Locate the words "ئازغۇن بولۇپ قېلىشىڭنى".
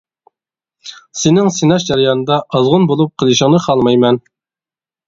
2.61-3.65